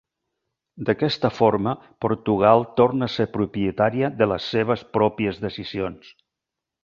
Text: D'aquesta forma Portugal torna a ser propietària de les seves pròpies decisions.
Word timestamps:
D'aquesta 0.85 1.29
forma 1.39 1.73
Portugal 2.05 2.65
torna 2.79 3.09
a 3.09 3.13
ser 3.17 3.27
propietària 3.35 4.09
de 4.23 4.29
les 4.33 4.49
seves 4.55 4.83
pròpies 4.99 5.43
decisions. 5.45 6.11